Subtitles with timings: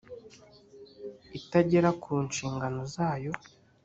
[1.39, 3.31] itagera ku nshingano zayo